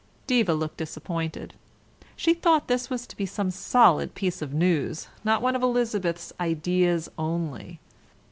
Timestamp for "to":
3.05-3.15